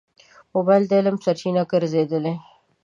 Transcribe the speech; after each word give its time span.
موبایل 0.53 0.83
د 0.87 0.91
علم 0.99 1.15
سرچینه 1.23 1.61
ګرځېدلې. 1.71 2.33